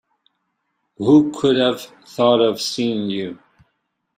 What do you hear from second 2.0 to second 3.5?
thought of seeing you!